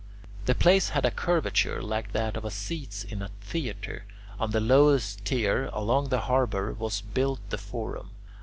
[0.45, 4.05] The place had a curvature like that of the seats in a theatre.
[4.39, 8.09] On the lowest tier, along the harbour, was built the forum.